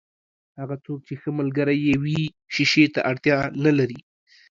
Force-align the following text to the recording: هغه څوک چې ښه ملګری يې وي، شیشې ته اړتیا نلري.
هغه 0.59 0.75
څوک 0.85 0.99
چې 1.07 1.13
ښه 1.21 1.29
ملګری 1.39 1.77
يې 1.87 1.95
وي، 2.03 2.21
شیشې 2.53 2.85
ته 2.93 2.99
اړتیا 3.11 3.37
نلري. 3.63 3.99